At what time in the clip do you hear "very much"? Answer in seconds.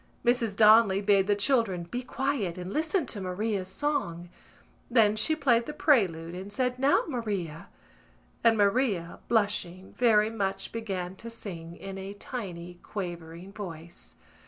9.95-10.71